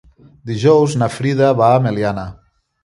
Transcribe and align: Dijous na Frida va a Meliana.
Dijous 0.51 0.95
na 1.03 1.11
Frida 1.19 1.51
va 1.63 1.71
a 1.77 1.87
Meliana. 1.87 2.27